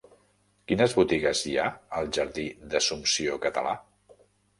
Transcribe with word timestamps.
Quines 0.69 0.95
botigues 0.99 1.41
hi 1.49 1.53
ha 1.57 1.65
al 1.97 2.09
jardí 2.17 2.45
d'Assumpció 2.73 3.37
Català? 3.45 3.75